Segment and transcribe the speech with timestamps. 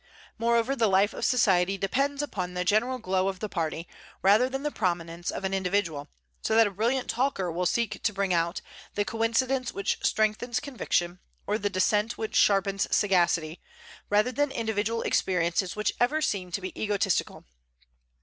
[0.39, 3.87] Moreover, the life of society depends upon the general glow of the party,
[4.23, 6.07] rather than the prominence of an individual,
[6.41, 8.61] so that a brilliant talker will seek to bring out
[8.95, 13.61] "the coincidence which strengthens conviction, or the dissent which sharpens sagacity,
[14.09, 17.45] rather than individual experiences, which ever seem to be egotistical.